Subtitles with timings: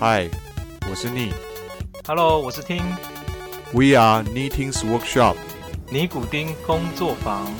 [0.00, 0.30] 嗨，
[0.88, 1.32] 我是逆
[2.06, 2.76] Hello，我是听
[3.72, 5.34] ，We are Knitting's Workshop。
[5.90, 7.52] 尼古丁工作坊。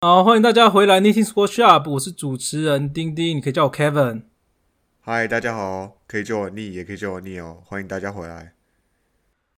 [0.00, 4.22] 好，欢迎大家回来 Knitting's Workshop，我是主持人丁丁，你可以叫我 Kevin。
[5.02, 7.58] 嗨，大家好，可以叫我逆，也可以叫我逆哦。
[7.66, 8.54] 欢迎大家回来。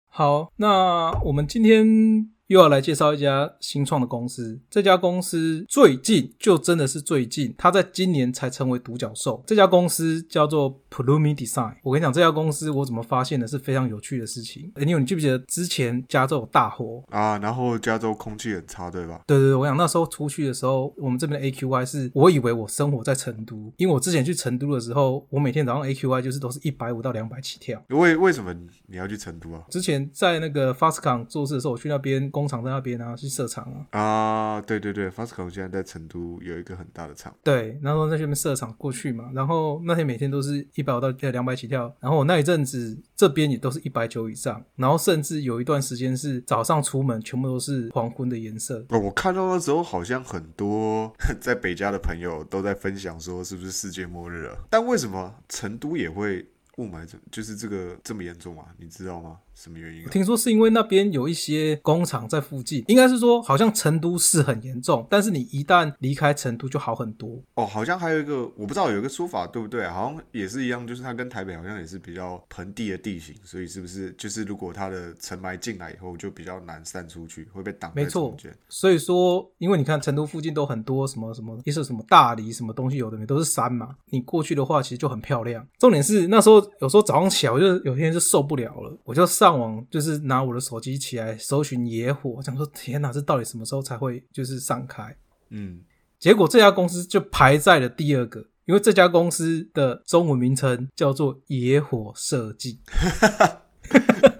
[0.08, 4.60] 好，那我们今天又要来介绍一家新创的公司。
[4.68, 9.42] 这家公司最近就真的是最近，它在今年才成为独角兽。
[9.46, 11.76] 这家公司叫做 Plumi Design。
[11.82, 14.70] 我跟你讲，这家公司我怎么发现的是非常有趣的事情。
[14.74, 17.02] 哎，你有你记不记得之前加州有大火？
[17.10, 19.22] 啊，然后加州空气很差，对吧？
[19.26, 27.82] 对对对，我想那时候出去的时候，我们这边的 AQI 是我以为我生活在成都，因为我之前去成都的时候，我每天早上 AQI 就是都是一百五到两百起跳。
[27.88, 28.54] 为为什么
[28.86, 29.62] 你要去成都啊？
[29.70, 34.00] 之前在那个 Fastcon 做事的时候，我去那边工厂在那边啊，去设厂啊。
[34.00, 37.32] 啊，对对对 f a s c o 现在在成都有一个很大的厂。
[37.44, 48.84] 对，然后在那边设厂过去嘛，然后那天每天都是一百五到两百起跳，然后我那一阵子这边也都是一百九以上，然后甚至有一段时间是早上出门全部都是黄昏的颜色。
[48.88, 54.58] 哦，我看到的时候好像很多 在北加的朋友都在分享说是不是世界末日了？
[54.70, 56.46] 但为什么成都也会
[56.78, 58.66] 雾霾这就是这个这么严重啊？
[58.78, 59.36] 你知道吗？
[59.54, 60.08] 什么原因、啊？
[60.10, 67.40] 听说是因为那边有一些工厂在附近，应该是说好像成都是很严重，但是你一旦离开成都就好很多。
[67.54, 69.92] 哦，好像还有一个我不知道有一个说法对不对啊？
[69.92, 78.34] 好像也是一样，就是它跟台北好像也是比较盆地的地形，所以是不是就是如果它的尘霾进来以后就比较难散出去，会被挡在没错。
[78.68, 83.96] 所以说，因为你看成都附近都很多什么什么，一是什么大理什么东西，有的没都是山嘛。
[84.10, 85.66] 你过去的话，其实就很漂亮。
[85.78, 95.16] 重点是那时候有时候早上起来，我就有天就受不了了，我就上网就是拿我的手机起来搜寻野火，我想说天哪，这到底什么时候才会就是散开？
[95.50, 95.80] 嗯，
[96.16, 102.78] 结果这家公司就排在了第二个，因为这家公司的中文名称叫做野火设计。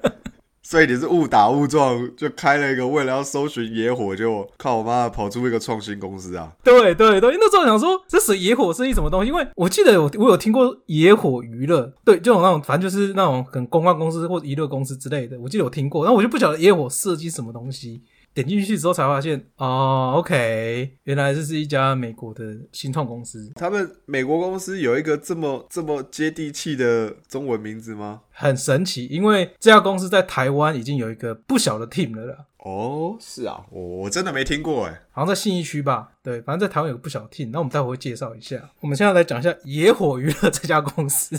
[0.73, 6.51] 所以你是误打误撞就开了一个为了要搜寻野火，就靠我妈跑出一个创新公司啊！
[6.65, 9.29] 对对对，那时候想说这是野火是一什么东西？
[9.29, 18.01] 因为我记得我我有听过野火娱乐，对，就种那种反正就是那种很公关公司或者娱乐公司之类的，我记得有听过，然后我就不晓得野火设计什么东西。
[18.35, 28.23] 点进去之后才发现，哦，OK，原来这是一家美国的新创公司，他们美国公司有一个这么这么接地气的中文名字吗？
[28.31, 29.07] 很神奇。
[29.07, 35.03] 因为这家公司在台湾已经有一个不小的 team 了啦，哦，是啊，我我真的没听过哎。
[35.11, 36.13] 好像在信义区吧？
[36.23, 37.51] 对，反正在台湾有个不小的 team。
[37.53, 38.71] 那我们待会会介绍一下。
[38.81, 41.39] 我们现在来讲一下野火娱乐这家公司。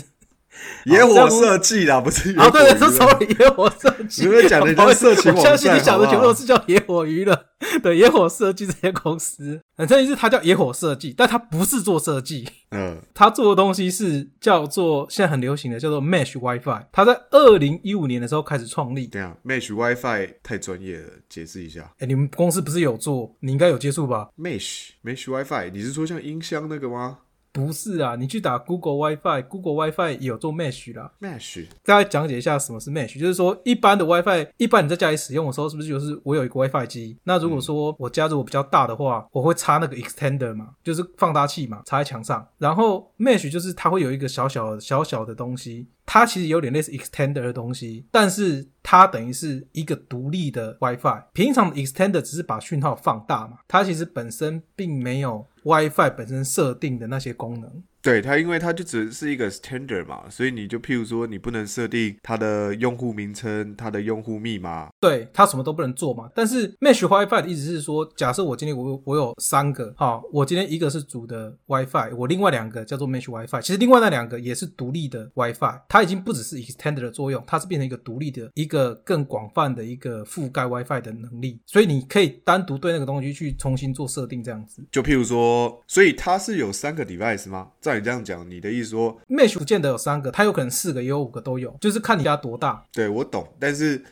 [0.84, 4.22] 野火设计啦，不是啊，对对，是从野火设计。
[4.22, 7.46] 你们讲的像色情我网站相信你讲的全部都是叫野火娱乐，
[7.82, 16.86] 对，野火设计这些公司，很正是它叫野火设计，但它不是做设计，嗯， 它做的东西是叫做现在很流行的叫做 Mesh WiFi。
[16.92, 19.06] 它在二零一五年的时候开始创立。
[19.08, 21.90] 这样 Mesh WiFi 太专业了，解释一下。
[21.98, 23.34] 哎，你们公司不是有做？
[23.40, 27.18] 你应该有接触吧？Mesh Mesh WiFi，你是说像音箱那个吗
[27.54, 31.12] 不是啊，你去打 Google WiFi，Google WiFi 也有做 Mesh 啦。
[31.20, 37.16] ？Mesh 大家讲解一下什么是 Mesh，就是说一般的 WiFi，一般你在家里使用的时候，是不是就是我有一个 WiFi 机？
[37.22, 42.44] 那如果说我家如果比较大的话，我会插那个 extender 嘛，就是放大器嘛，插在墙上。
[42.58, 51.24] 然后 Mesh 就是它会有一个小小小小的东西，它其实有点类似 extender 的东西，但是它等于是一个独立的 WiFi。
[51.32, 57.82] 平常的 extender 只是把讯号放大嘛，它其实本身并没有 WiFi 本身设定的那些功能。
[58.04, 64.90] 对它，因为它就只是一个 standard 嘛，所以你就譬如说，你不能设定它的用户名称、它的用户密码。
[65.00, 66.28] 对，它什么都不能做嘛。
[66.34, 84.84] 但是 Mesh WiFi 的意思是说，假设我今天我有我有三个，好，我今天一个是主的 WiFi，我另外两个叫做 Mesh WiFi，其实另外那两个也是独立的 WiFi，它已经不只是 extender 的作用，它是变成一个独立的一个更广泛的一个覆盖 WiFi 的能力，所以你可以单独对那个东西去重新做设定，这样子。
[84.92, 87.70] 就譬如说，所以它是有三个 device 吗？
[87.94, 92.86] 照你这样讲，你的意思说，Mesh 不见得有三个，它有可能四个，也有五个都有，就是看你家多大。
[92.92, 94.02] 对我懂，但是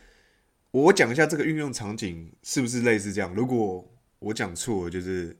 [0.70, 3.34] 我讲一下这个运用场景是不是类似这样？
[3.34, 3.88] 如果
[4.18, 5.36] 我讲错了，就是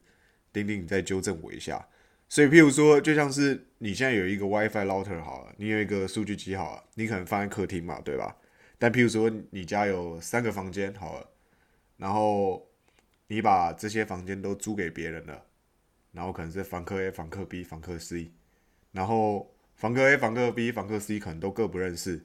[0.53, 1.87] 丁丁你再纠正我一下。
[2.29, 8.35] 所以，譬如说，就像是你现在有一个 WiFi router 好了，你有一个数据机好了，你可能放在客厅嘛，对吧？
[8.79, 11.27] 但譬如说，你家有三个房间好了，
[11.99, 12.67] 然后
[13.27, 15.45] 你把这些房间都租给别人了，
[16.13, 18.31] 然后可能是房客 A、房客 B、房客 C，
[18.93, 22.25] 然后房客 A、房客 B、房客 C 可能都各不认识，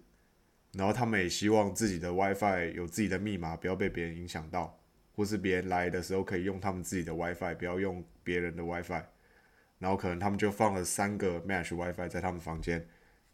[0.74, 4.78] 然后他们也希望自己的 WiFi 有自己的密码，不要被别人影响到，
[5.16, 9.04] 或是别人来的时候可以用他们自己的 WiFi，不要用别人的 WiFi。
[9.80, 12.86] 然后可能他们就放了三个 Mesh WiFi 在他们房间，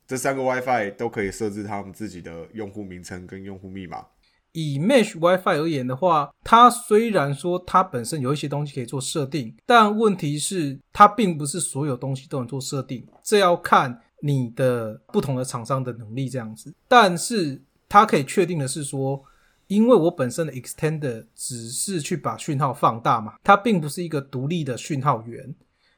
[0.05, 4.05] 这三个 WiFi 都可以设置他们自己的用户名称跟用户密码。
[4.53, 16.73] 以 Mesh WiFi 而言的话，它虽然说它本身有一些东西可以做设定，但问题是它并不是所有东西都能做设定，这要看你的不同的厂商的能力这样子。
[16.87, 19.21] 但是它可以确定的是说，
[19.67, 25.53] 因为我本身的 Extender 只是去把讯号放大嘛，它并不是一个独立的讯号源。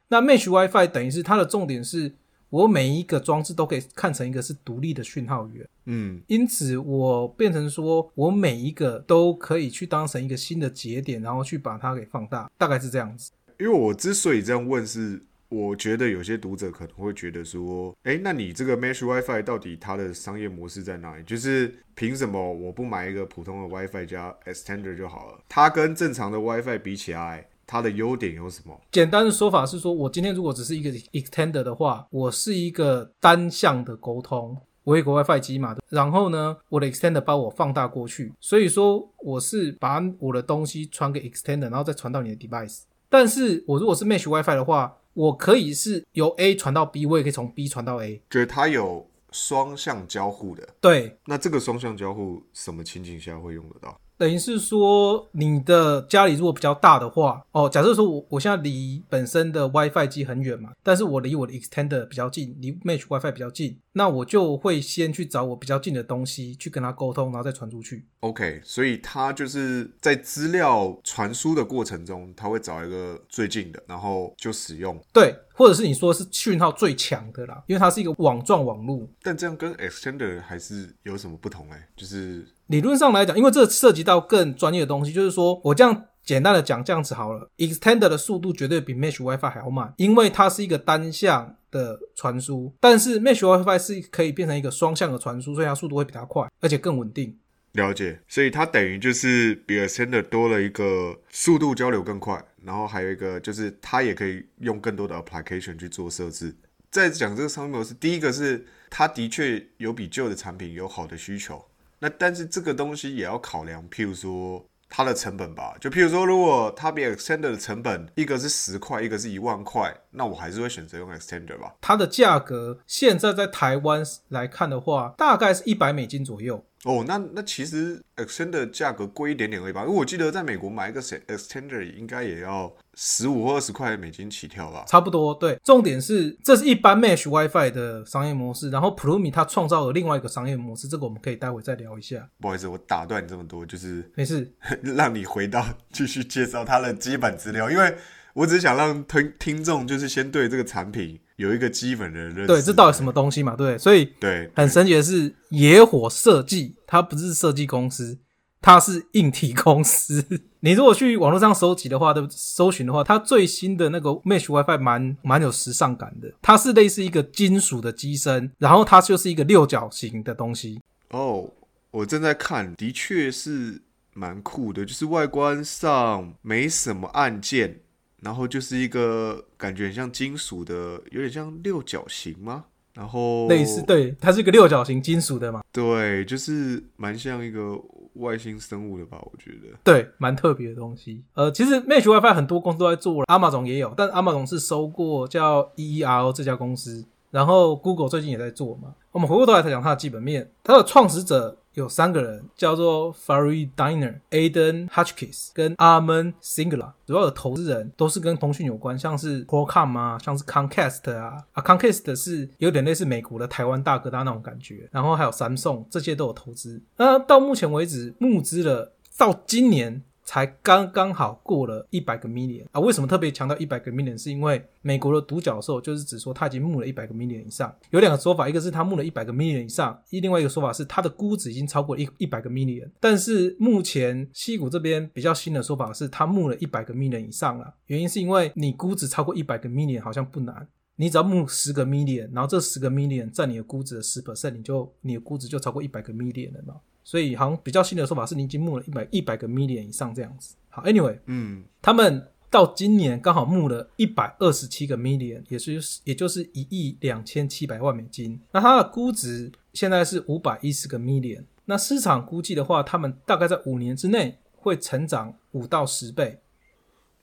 [0.07, 2.15] 那 Mesh WiFi 等于是它的重点是。
[2.55, 13.33] 我每一个装置都可以看成一个是独立的讯号源，嗯，因此我变成说我每一个都可以去当成一个新的节点，然后去把它给放大，大概是这样子。
[13.59, 21.23] 因为我之所以这样问，是我觉得有些读者可能会觉得说，哎，那你这个 Mesh WiFi 到底它的商业模式在哪里？
[21.25, 25.41] 就是凭什么我不买一个普通的 WiFi 加 Extender 就好了？
[25.49, 27.47] 它跟正常的 WiFi 比起来。
[27.67, 28.79] 它的优点有什么？
[28.91, 42.81] 简单的说法是说，我今天如果只是一个 extender 的话，我是一个单向的沟通，我有个 WiFi 机嘛，然后呢，我的 extender 把我放大过去，所以说我是把我的东西传给 extender，然后再传到你的 device。
[43.09, 50.67] 但是我如果是 mesh WiFi 的话，我可以是由 A 传到 B，我也可以从 B 传到 A，就是它有双向交互的。
[50.81, 53.97] 对，那这个双向交互什么情景下会用得到？
[54.17, 68.05] 等于是说，你的家里如果比较大的话，哦，假设说我我现在离本身的 WiFi 机很远嘛，但是我离我的 extender 比较近，离 Mesh WiFi 比较近，那我就会先去找我比较近的东西去跟它沟通，然后再传出去。
[68.21, 74.99] OK，所以它就是在资料传输的过程中，它会找一个最近的，然后就使用。
[75.13, 79.07] 对，或者是你说是讯号最强的啦，因为它是一个网状网络。
[79.21, 81.67] 但这样跟 extender 还是有什么不同？
[81.71, 82.45] 哎，就是。
[82.67, 97.37] 理论上来讲，因为这涉及到更专业的东西，就是说我这样简单的讲这样子好了，extender 的速度绝对比 mesh WiFi 还要慢，因为它是一个单向的传输，但是 mesh WiFi 是可以变成一个双向的传输，所以它速度会比它快，而且更稳定。
[97.75, 106.55] 了解，所以它等于就是比 extender 多了一个速度交流更快，然后还有一个就是它也可以用更多的 application 去做设置。
[106.89, 111.65] 在讲这个商业模式，第一个是它的确有比旧的产品有好的需求。
[111.99, 115.75] 那但是这个东西也要考量，譬如说它的成本吧。
[115.81, 121.73] 就譬如说，如果它比 extender 的成本一个是十块，一个是一万块，那我还是会选择用 extender 吧。
[121.81, 126.63] 它的价格现在在台湾来看的话，大概是一百美金左右。
[126.85, 134.85] 哦，那那其实 extender 价格贵一点点而已吧，因为我记得在美国买一个 extender 应该也要十五或二十块美金起跳吧。
[134.87, 135.59] 差不多，对。
[135.63, 142.29] 重点是这是一般 mesh WiFi 的商业模式，然后 Plumi 它创造了另外一个商业模式，这个我们可以待会再聊一下。
[142.39, 144.53] 不好意思，我打断你这么多，就是没事，
[144.95, 147.95] 让你回到继续介绍它的基本资料，因为
[148.35, 151.19] 我只是想让听听众就是先对这个产品。
[151.37, 153.55] 有一个基本的认识，对，这到底什么东西嘛？
[153.55, 158.17] 对，所以对，很神奇的是，野火设计它不是设计公司，
[158.61, 160.25] 它是硬体公司。
[160.61, 170.81] 你如果去网络上搜集的话，对，搜寻的话，它最新的那个 Mesh WiFi 蛮蛮有时尚感的，它是类似一个金属的机身，然后它就是一个六角形的东西。
[171.09, 171.47] 哦，
[171.91, 173.79] 我正在看，的确是
[174.13, 177.81] 蛮酷的，就是外观上没什么按键。
[178.25, 182.65] 然后就是一个感觉很像金属的，有点像六角形吗？
[182.95, 185.61] 然后类似，对，它是一个六角形金属的嘛？
[185.71, 187.79] 对，就是蛮像一个
[188.13, 189.19] 外星生物的吧？
[189.21, 191.21] 我觉得，对，蛮特别的东西。
[191.35, 198.95] 呃，其实 Mesh WiFi 很多公司都在做了，阿玛总也有，但阿玛总是收过叫 EERO 这家公司，然后 Google 最近也在做嘛。
[199.11, 201.59] 我们回过头来才讲它的基本面，它的创始者。
[201.75, 216.81] 有三个人，叫做 Farid Diner、Aden Hutchkiss 跟 Arman Singla，主要的投资人都是跟通讯有关，像是 Qualcomm 啊，像是 Comcast 啊，啊 Comcast 是有点类似美国的台湾大哥大那种感觉，然后还有 Samsung，这些都有投资。
[216.97, 220.01] 那到目前为止募资了，到今年。
[220.25, 222.79] 才刚刚好过了一百个 million 啊！
[222.81, 224.17] 为什么特别强调一百个 million？
[224.17, 227.73] 是因为美国的独角兽就是指说他已经募了一百个 million 以上。
[227.91, 232.89] 有两个说法，一个是他募了一百个 million 以上，另外一个说法是他的估值已经超过一一百个 million。
[232.99, 237.75] 但是目前西谷这边比较新的说法是，他募了一百个 million 以上了。
[237.85, 246.81] 原因是因为你估值超过一百个 million 好像不难，你只要募十个 million，然后这十个 million 占你的估值的十 percent，你就你的估值就超过一百个 million 了。
[247.05, 250.55] 所以，好像比较新的说法是，你已经募了一百一百个 million 以上这样子。
[250.69, 258.41] 好，anyway，嗯，他们到今年刚好募了一百二十七个 million，也是也就是一亿两千七百万美金。
[258.51, 261.43] 那它的估值现在是五百一十个 million。
[261.65, 266.39] 那市场估计的话，他们大概在五年之内会成长五到十倍。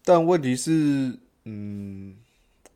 [0.05, 2.15] 但问题是，嗯，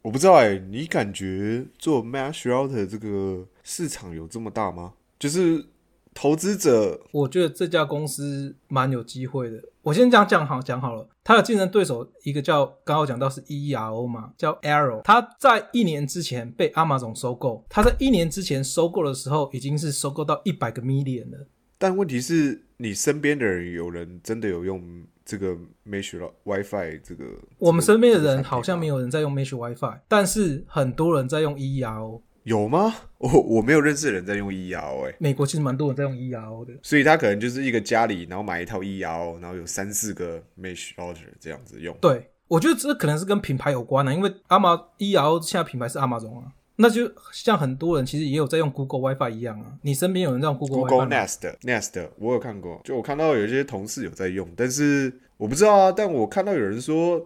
[0.03, 3.47] 我不知道哎，你感觉做 Mash Router 这个？
[3.69, 4.93] 市场有这么大吗？
[5.19, 5.67] 就是
[6.17, 9.63] 投资者我觉得这家公司蛮有机会的。
[9.83, 21.47] 我先讲讲好讲好了，它的竞争对手一个叫刚刚我讲到是 EERO 嘛，叫 Arrow，它在一年之前被 Amazon 收购，它在一年之前收购的时候已经是收购到一百个 million 了。
[21.79, 25.55] 但问题是你身边的人有人真的有用这个
[25.87, 27.25] Mesh WiFi 这个？
[27.59, 32.23] 我们身边的人好像吗没有人在用 Mesh WiFi，但是很多人在用 EERO。
[32.47, 32.95] 有吗？
[33.19, 36.73] 我我没有认识的人在用 ERO 哎、美国其实蛮多人在用 EERO 的。
[36.81, 41.97] 所以他可能就是一个家里，然后买一套 ERO，然后有三四个 Mesh router 这样子用。
[42.01, 49.73] 对，我觉得这可能是跟品牌有关的、因为阿玛 ERO 现在品牌是 Amazon 啊，那就像很多人其实也有在用 Google WiFi 一样啊。
[49.83, 55.91] 你身边有人在用 Google Google Nest Nest 我有看过，就我看到有一些同事有在用，但是我不知道啊。
[55.91, 57.21] 但我看到有人说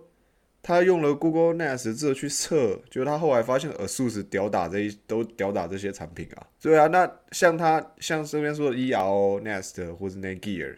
[0.62, 6.46] 他用了 Google Nest 之后去测，就他后来发现 ASUS 吊打这一都屌打这些产品啊。
[6.60, 10.76] 对啊，那像他像这边说的 ERO Nest 或是 Netgear，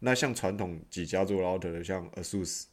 [0.00, 2.64] 那像传统几家做 router 的，像 ASUS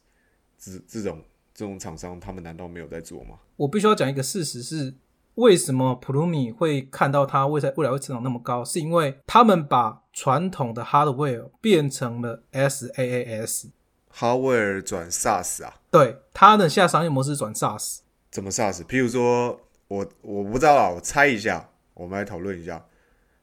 [0.58, 1.22] 这这种
[1.54, 3.38] 这种厂商，他们难道没有在做吗？
[3.56, 4.94] 我必须要讲一个事实是，
[5.36, 13.70] 为什么 Plumi 会看到它未来未来会成长那么高，是因为他们把传统的 hardware 变成了 SaaS。
[14.14, 15.80] Hardware 转 SaaS 啊？
[15.90, 17.98] 对，它的现在商业模式转 SaaS。
[18.30, 18.84] 怎么 SaaS？
[18.84, 22.84] 譬如说，我我不知道啊，我猜一下，我们来讨论一下。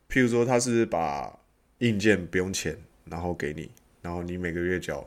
[0.10, 1.38] 譬如说，他是是把
[1.80, 3.70] 硬件不用钱，然后给你，
[4.02, 5.06] 然后你每个月缴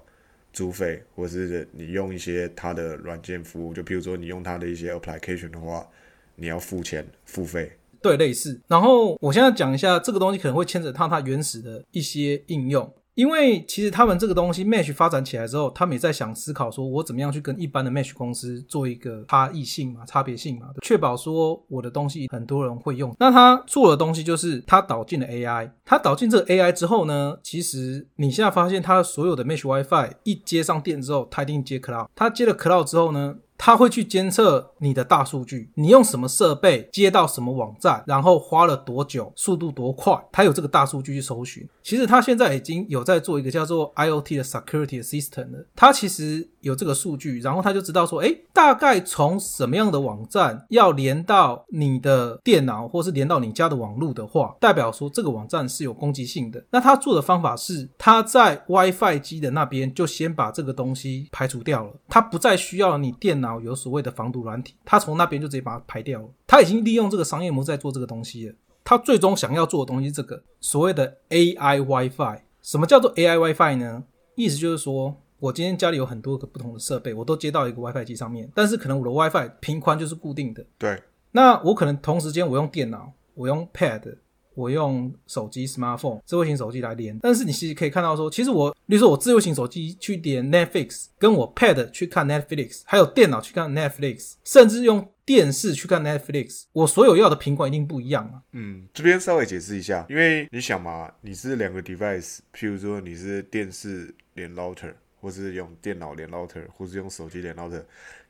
[0.52, 5.88] 租费，或是你用一些他的软件服务，就譬如说你用他的一些 application 的话，
[6.35, 7.73] 你要付钱付费。
[8.02, 8.61] 对，类似。
[8.67, 23.14] 然后我现在讲一下这个东西可能会牵扯到它原始的一些应用，因为其实他们这个东西 Mesh 发展起来之后，他们也在想思考说，我怎么样去跟一般的 Mesh 公司做一个差异性嘛、差别性嘛，确保说我的东西很多人会用。
[23.19, 41.69] 那他做的东西就是他导进了 AI，他导进这个 AI 之后呢，其实你现在发现他所有的 Mesh WiFi 一接上电之后，它一定接 Cloud，它接了 Cloud 之后呢，它会去监测你的大数据，你用什么设备接到什么网站，然后花了多久，速度多快，它有这个大数据去搜寻。
[41.83, 56.64] 其实它现在已经有在做一个叫做 IoT 的 security system 了，它其实有这个数据，然后它就知道说，诶，大概从什么样的网站要连到你的电脑，或是连到你家的网络的话，代表说这个网站是有攻击性的。
[56.71, 66.28] 那它做的方法是，它在 WiFi 机的那边就先把这个东西排除掉了，它不再需要你电脑有所谓的防毒软体，他从那边就直接把它排掉了。
[66.47, 68.54] 他已经利用这个商业模式在做这个东西了。
[68.85, 72.42] 他最终想要做的东西是这个所谓的 AI WiFi。
[72.61, 74.04] 什么叫做 AI WiFi 呢？
[74.35, 80.64] 意思就是说，我今天家里有很多个不同的设备，我都接到一个 WiFi 机上面，但是可能我的 WiFi 频宽就是固定的。
[80.76, 81.02] 对，
[81.33, 84.16] 那我可能同时间我用电脑，我用 Pad，
[84.61, 98.43] 我用手机 smartphone 智慧型手机来连，但是你其实可以看到说，其实我，比如说我智慧型手机去连 Netflix，跟我 Pad 去看 Netflix，还有电脑去看 Netflix，甚至用电视去看 Netflix，我所有要的频宽一定不一样啊。
[98.52, 107.83] 嗯，这边稍微解释一下，因为你想嘛，你是两个 device，譬如说你是电视连 router，或是用电脑连 router，或是用手机连 router，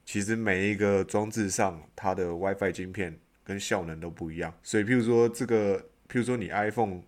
[0.05, 7.03] 其实每一个装置上它的 WiFi 晶片跟效能都不一样，所以譬如说这个，譬如说你 iPhone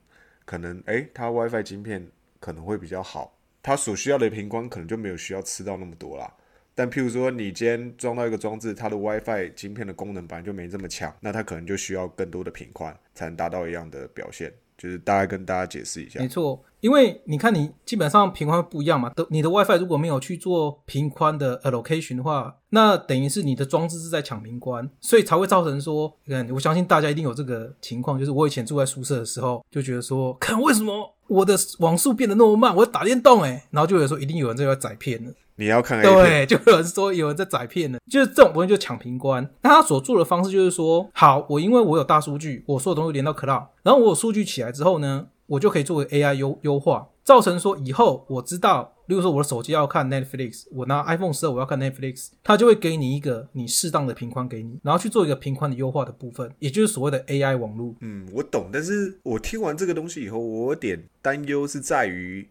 [0.44, 2.06] 可能诶，它 WiFi 晶片
[2.38, 6.32] 可能会比较好，它所需要的频宽可能就没有需要吃到那么多啦。
[6.74, 14.52] 但譬如说，你今天装到一个装置，它的 WiFi 晶片的功能本来就没这么强，那它可能就需要更多的频宽才能达到一样的表现。
[14.82, 35.32] 就是大概跟大家解释一下没，错，因为你看你基本上频宽不一样嘛，都你的 WiFi 如果没有去做频宽的 allocation 的话，那等于是你的装置是在抢频宽，所以才会造成说，嗯，我相信大家一定有这个情况，就是我以前住在宿舍的时候，就觉得说， 看为什么我的网速变得那么慢，我要打电动哎，然后就有时候一定有人在载片了。
[35.56, 39.48] 你要看 A 片，对，就有人说有人在宰片呢，就是这种东西就抢频宽。
[39.62, 57.94] 那他所做的方式就是说，好，我因为我有大数据，我所有东西连到 cloud，然后我有数据起来之后呢，我就可以作为 AI 优优化，造成说以后我知道，例如说我的手机要看 Netflix，我拿 iPhone 十二我要看 Netflix，它就会给你一个你适当的频宽给你，然后去做一个频宽的优化的部分，也就是所谓的 AI 网络。
[58.00, 62.48] 嗯，我懂，但是我听完这个东西以后，我有点担忧是在于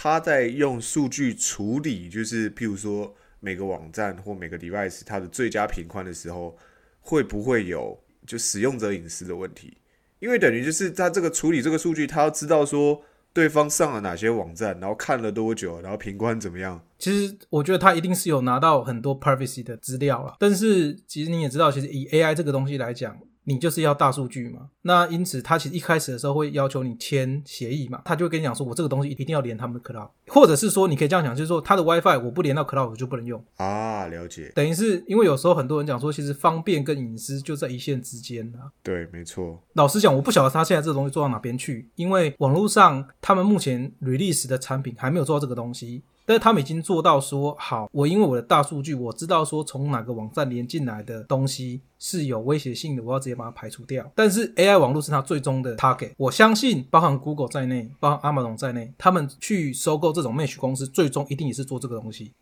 [0.00, 6.56] 他在用数据处理，就是譬如说每个网站或每个 device 它的最佳频宽的时候，
[7.00, 9.76] 会不会有就使用者隐私的问题？
[10.20, 13.02] 因为等于就是他这个处理这个数据，他要知道说
[13.32, 16.80] 对方上了哪些网站，然后看了多久，然后频宽怎么样。
[16.96, 24.68] 其实我觉得他一定是有拿到很多 privacy 的资料了，但是其实你也知道，其实以 AI 这个东西来讲，你就是要大数据嘛。
[24.82, 33.42] 那因此，他其实一开始的时候会要求你签协议嘛，他就会跟你讲说，我这个东西一定要连他们的 cloud，或者是说你可以这样讲，就是说他的 WiFi 我不连到 cloud 我就不能用。
[33.56, 38.68] 啊，了解，等于是因为有时候很多人讲说，其实方便跟隐私就在一线之间啊。
[38.82, 46.02] 对，没错，老实讲，我不晓得他现在这个东西做到哪边去，因为网络上他们目前 release 的产品还没有做到这个东西。
[46.28, 54.12] 但是他们已经做到说好，我因为我的大数据，我知道说从哪个网站连进来的东西是有威胁性的，我要直接把它排除掉。
[54.14, 62.34] 但是 AI 网络是它最终的 target，我相信包含 Google 在内，包含 Amazon 在内，他们去收购这种 Mesh 公司，最终一定也是做这个东西。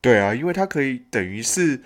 [0.00, 1.82] 对啊，因为它可以等于是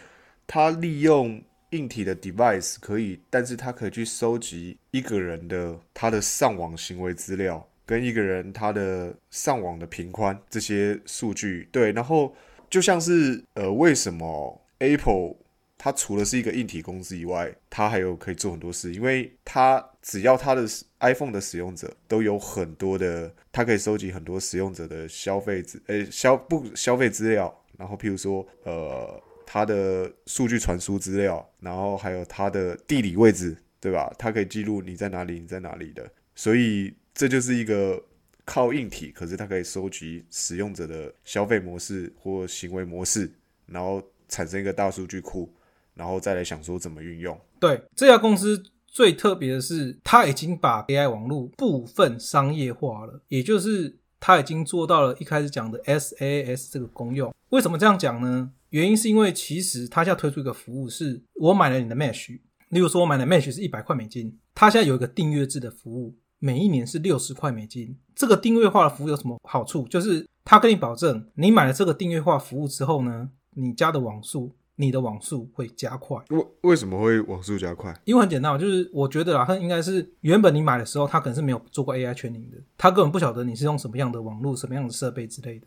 [0.47, 7.67] 它利用硬体的 device 可以，但是它可以去收集一个人的他的上网行为资料。
[7.87, 12.35] 跟一个人他的上网的频宽这些数据，对，然后
[12.69, 15.37] 就像是呃，为什么 Apple
[15.79, 20.67] 它除了是一个硬体公司以外，它还有可以做很多事，因为它只要它的
[20.99, 34.13] iPhone 的使用者都有很多的，它可以收集很多使用者的消费资，呃，消不消费资料，然后譬如说呃，它的数据传输资料，然后还有它的地理位置，对吧？
[34.19, 36.93] 它可以记录你在哪里，你在哪里的，所以。
[37.17, 38.01] 这就是一个
[38.45, 43.33] 靠硬体，可是它可以收集使用者的消费模式或行为模式，
[43.65, 45.51] 然后产生一个大数据库，
[45.95, 47.41] 然后再来想说怎么运用。
[47.59, 57.35] 对这家公司最特别的是，它已经把 AI 网络部分商业化了，也就是它已经做到了一开始讲的 SaaS 这个功用。
[57.49, 58.53] 为什么这样讲呢？
[58.69, 66.15] 原因是因为其实它现在推出一个服务，是我买了你的 Mesh，例如说我买的 Mesh 是一百块美金，它现在有一个订阅制的服务。
[66.39, 67.97] 每一年是六十块美金。
[68.15, 69.87] 这个订阅化的服务有什么好处？
[69.89, 76.17] 就是他跟你保证，你买了这个订阅化服务之后呢，你家的网速，你的网速会加快。
[76.31, 77.95] 为为什么会网速加快？
[78.05, 85.67] 因为很简单，就是我觉得啊，他应该是原本你买的时候，他可能是没有做过 AI 全零的，他根本不晓得你是用什么样的网络、什么样的设备之类的。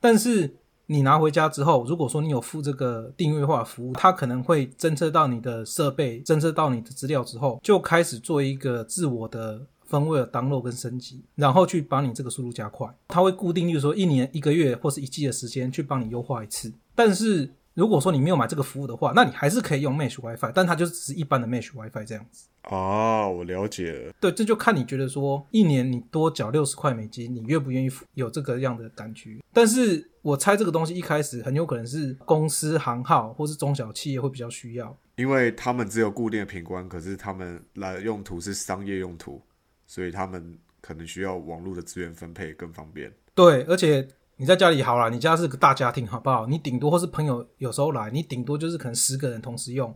[0.00, 9.66] 但是你拿回家之后，如果说你有付这个订阅化服务，它可能会侦测到你的设备，侦测到你的资料之后，就开始做一个自我的。
[9.86, 12.88] 分位的 download 跟升级，然后去把你这个速度加快。
[13.08, 16.72] 它会固定，例如说一年、一个月或是一季的时间去帮你优化一次。
[16.94, 22.48] 但是如果说你没有买这个服务的话，那你还是可以用 Mesh WiFi，但它就只是一般的 Mesh WiFi 这样子。
[22.62, 24.12] 啊，我了解了。
[24.18, 29.38] 对，这就看你觉得说一年你多缴六十块美金，你愿不愿意有这个样的感觉？
[29.52, 39.40] 但是我猜这个东西一开始很有可能是公司行号或是中小企业会比较需要，因为他们只有固定的频宽，可是他们来用途是商业用途。
[39.86, 43.12] 所以他们可能需要网络的资源分配更方便。
[43.34, 46.46] 对，而且你在家里好了，你家是个大家庭，好不好？
[46.46, 49.94] 你顶多或是朋友有时候来，你顶多就是可能十个人同时用。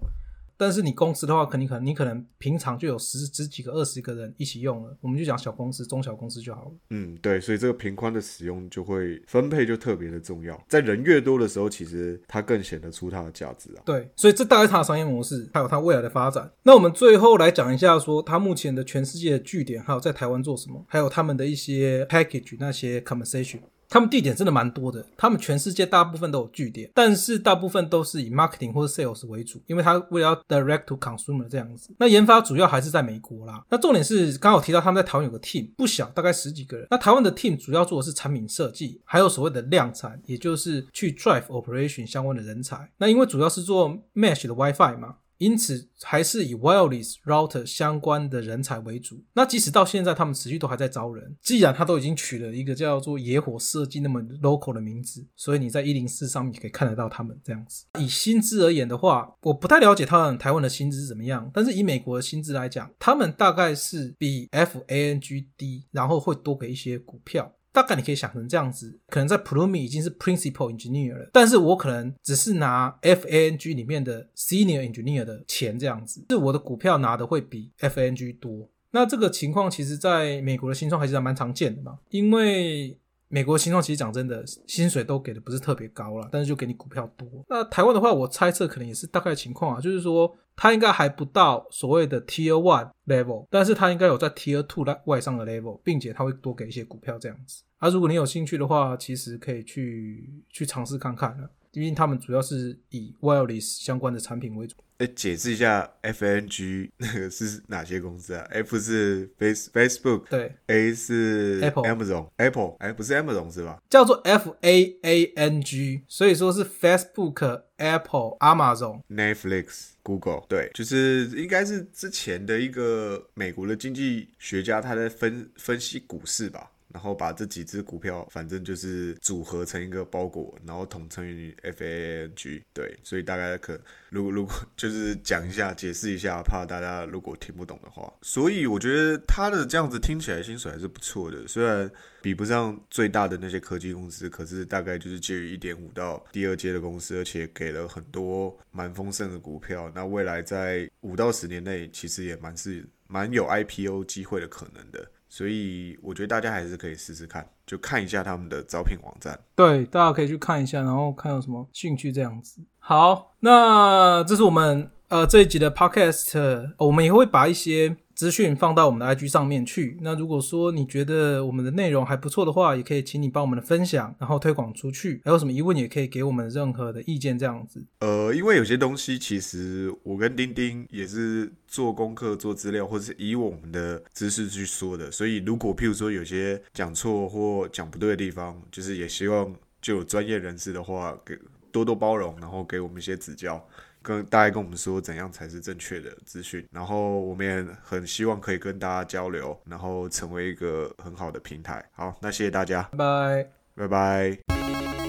[0.60, 6.72] 但是你公司的话，肯定可能你可能平常就有十十几个、二十个人一起用了，我们就讲小公司、中小公司就好了。
[6.90, 13.80] 嗯，对，所以这个频宽的使用就会分配就特别的重要，在人越多的时候，其实它更显得出它的价值啊。
[13.86, 16.52] 对，所以这大概是它的商业模式，还有它未来的发展。
[16.64, 23.60] 那我们最后来讲一下，说它目前的全世界的据点，还有在台湾做什么，还有他们的一些 package 那些 conversation。
[23.90, 31.92] 他们地点真的蛮多的，他们全世界大部分都有据点，但是大部分都是以 marketing 或者 sales 为主，因为他为了要 direct to consumer 这样子。
[31.98, 33.62] 那研发主要还是在美国啦。
[33.68, 36.86] 那重点是刚好提到他们在台湾有个 team 不小，大概十几个人。
[36.90, 42.88] 那台湾的 team 主要做的是产品设计，还有所谓的量产，也就是去 drive operation 相关的人才。
[42.98, 45.16] 那因为主要是做 mesh 的 WiFi 嘛。
[45.40, 49.24] 因此，还是以 wireless router 相关的人才为主。
[49.32, 51.34] 那即使到现在，他们持续都还在招人。
[51.40, 57.86] 既然他都已经取了一个叫做“野火设计”那么 local 的名字，所以你在一零四上面可以看得到他们这样子。
[57.98, 61.50] 以薪资而言的话，我不太了解他们台湾的薪资是怎么样。
[61.54, 67.50] 但是以美国的薪资来讲，他们大概是比 FANG 低，然后会多给一些股票。
[67.72, 78.68] 大概你可以想成这样子，可能在 Plumi 已经是 Principal Engineer 了，但是我可能只是拿 FANG 里面的 Senior Engineer 的钱这样子，是我的股票拿的会比 FANG 多。
[78.92, 82.96] 那这个情况其实在美国的新创还是蛮常见的嘛，因为。
[83.32, 87.28] 美国新创其实讲真的，薪水都给的不是特别高了，但是就给你股票多。
[87.48, 97.62] 那台湾的话，我猜测可能也是大概情况啊，就是说它应该还不到所谓的 Tier One level，但是它应该有在 Tier Two 外上的 level，并且它会多给一些股票这样子。
[97.78, 101.30] 啊，如果你有兴趣的话，其实可以去去尝试看看
[101.72, 104.76] 因为他们主要是以 wireless 相关的产品为主。
[104.98, 113.80] 哎，解释一下 FNG 那个是哪些公司啊？F 是 Face Facebook，对，A 是 Apple Amazon，Apple 哎不是 Amazon 是吧？
[113.88, 119.00] 叫做 F A A N G，所以说是 Facebook、Apple、Amazon。
[119.08, 133.78] Netflix、Google，对，就是应该是之前的一个美国的经济学家，他在分分析股市吧，然后把这几只股票，反正就是组合成一个包裹，然后统称于 FANG，对，所以大概可
[134.10, 149.90] 如果如果就是讲一下，解释一下，怕大家如果听不懂的话，所以我觉得他的这样子听起来薪水还是不错的，虽然比不上最大的那些科技公司，可是大概就是介于一点五到第二阶的公司，而且给了很多蛮丰盛的股票。
[149.94, 155.10] 那未来在五到十年内，其实也蛮是蛮有 IPO 机会的可能的。
[155.32, 159.38] 所以我觉得大家还是可以试试看，就看一下他们的招聘网站。
[159.54, 162.60] 对，大家可以去看一下，然后看有什么兴趣这样子。
[162.80, 169.98] 好，那这是我们呃这一集的 podcast，我们也会把一些资讯放到我们的 IG 上面去。
[170.02, 175.20] 那如果说你觉得我们的内容还不错的话，也可以请你帮我们的分享，然后推广出去。
[175.24, 177.84] 还有什么疑问，也可以给我们任何的意见这样子。
[177.98, 191.36] 呃，因为有些东西其实我跟丁丁也是做功课、做资料，或者是以我们的知识去说的，所以如果譬如说有些讲错或讲不对的地方，就是也希望就有专业人士的话，给
[191.72, 193.60] 多多包容，然后给我们一些指教。
[194.02, 201.84] 跟大家跟我们说怎样才是正确的资讯，然后我们也很希望可以跟大家交流，然后成为一个很好的平台。
[201.92, 203.50] 好，那谢谢大家，拜拜。
[203.76, 204.99] 拜拜。